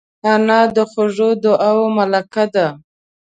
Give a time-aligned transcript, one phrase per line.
[0.31, 2.67] انا د خوږو دعاوو ملکه ده